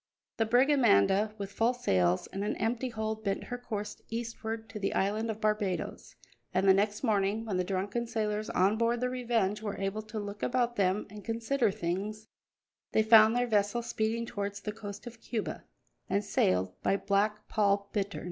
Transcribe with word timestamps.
The 0.37 0.47
brig 0.47 0.71
Amanda, 0.71 1.35
with 1.37 1.51
full 1.51 1.75
sails 1.75 2.25
and 2.33 2.43
an 2.43 2.55
empty 2.55 2.89
hold, 2.89 3.23
bent 3.23 3.43
her 3.43 3.57
course 3.59 4.01
eastward 4.09 4.67
to 4.69 4.79
the 4.79 4.95
island 4.95 5.29
of 5.29 5.39
Barbadoes, 5.39 6.15
and 6.55 6.67
the 6.67 6.73
next 6.73 7.03
morning, 7.03 7.45
when 7.45 7.57
the 7.57 7.63
drunken 7.63 8.07
sailors 8.07 8.49
on 8.49 8.77
board 8.79 8.99
the 8.99 9.11
Revenge 9.11 9.61
were 9.61 9.77
able 9.77 10.01
to 10.01 10.17
look 10.17 10.41
about 10.41 10.75
them 10.75 11.05
and 11.11 11.23
consider 11.23 11.69
things, 11.69 12.25
they 12.93 13.03
found 13.03 13.35
their 13.35 13.45
vessel 13.45 13.83
speeding 13.83 14.25
towards 14.25 14.61
the 14.61 14.71
coast 14.71 15.05
of 15.05 15.21
Cuba, 15.21 15.65
and 16.09 16.25
sailed 16.25 16.73
by 16.81 16.97
Black 16.97 17.47
Paul 17.47 17.87
Bittern. 17.93 18.19